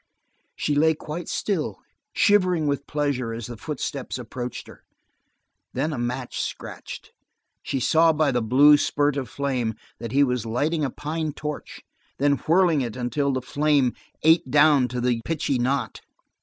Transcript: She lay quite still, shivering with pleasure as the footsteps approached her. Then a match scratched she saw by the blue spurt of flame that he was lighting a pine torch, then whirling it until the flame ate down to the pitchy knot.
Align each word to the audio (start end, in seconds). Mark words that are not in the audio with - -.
She 0.55 0.73
lay 0.73 0.95
quite 0.95 1.29
still, 1.29 1.77
shivering 2.15 2.65
with 2.65 2.87
pleasure 2.87 3.33
as 3.33 3.45
the 3.45 3.55
footsteps 3.55 4.17
approached 4.17 4.65
her. 4.65 4.83
Then 5.73 5.93
a 5.93 5.99
match 5.99 6.39
scratched 6.41 7.11
she 7.61 7.79
saw 7.79 8.11
by 8.11 8.31
the 8.31 8.41
blue 8.41 8.77
spurt 8.77 9.15
of 9.15 9.29
flame 9.29 9.75
that 9.99 10.11
he 10.11 10.23
was 10.23 10.43
lighting 10.43 10.83
a 10.83 10.89
pine 10.89 11.33
torch, 11.33 11.81
then 12.17 12.37
whirling 12.47 12.81
it 12.81 12.95
until 12.95 13.31
the 13.31 13.43
flame 13.43 13.93
ate 14.23 14.49
down 14.49 14.87
to 14.87 15.01
the 15.01 15.21
pitchy 15.23 15.59
knot. 15.59 16.01